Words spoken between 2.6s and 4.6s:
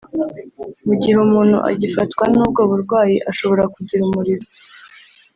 burwayi ashobora kugira umuriro